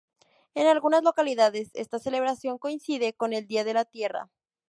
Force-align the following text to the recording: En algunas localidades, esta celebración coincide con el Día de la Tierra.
En 0.55 0.65
algunas 0.65 1.03
localidades, 1.03 1.69
esta 1.75 1.99
celebración 1.99 2.57
coincide 2.57 3.13
con 3.13 3.33
el 3.33 3.45
Día 3.45 3.63
de 3.63 3.75
la 3.75 3.85
Tierra. 3.85 4.31